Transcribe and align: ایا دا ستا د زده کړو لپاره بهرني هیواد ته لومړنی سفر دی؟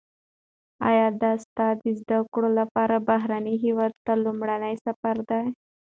ایا 0.89 1.07
دا 1.21 1.31
ستا 1.43 1.67
د 1.81 1.83
زده 1.99 2.19
کړو 2.33 2.49
لپاره 2.59 2.95
بهرني 3.09 3.55
هیواد 3.65 3.93
ته 4.05 4.11
لومړنی 4.23 4.73
سفر 4.85 5.15
دی؟ 5.29 5.43